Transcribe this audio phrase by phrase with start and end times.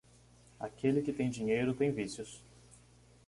[0.59, 2.43] Aquele que tem dinheiro tem vícios.